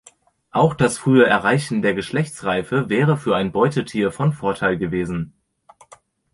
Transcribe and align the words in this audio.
Auch 0.49 0.73
das 0.73 0.97
frühe 0.97 1.27
Erreichen 1.27 1.83
der 1.83 1.93
Geschlechtsreife 1.93 2.89
wäre 2.89 3.17
für 3.17 3.35
ein 3.35 3.51
Beutetier 3.51 4.11
von 4.11 4.33
Vorteil 4.33 4.75
gewesen. 4.79 5.31